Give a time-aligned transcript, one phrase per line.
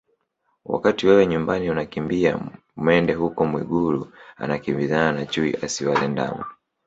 [0.65, 2.39] Wakati wewe nyumbani unakimbia
[2.77, 6.45] mende huko Mwigulu anakimbizana na chui asiwale ndama